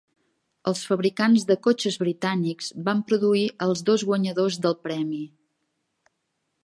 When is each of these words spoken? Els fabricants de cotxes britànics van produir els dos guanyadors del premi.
Els 0.69 0.79
fabricants 0.91 1.43
de 1.51 1.57
cotxes 1.67 1.99
britànics 2.05 2.71
van 2.87 3.03
produir 3.11 3.45
els 3.67 3.85
dos 3.91 4.07
guanyadors 4.13 4.59
del 4.65 4.79
premi. 4.87 5.25